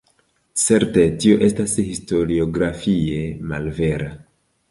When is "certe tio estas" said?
0.61-1.75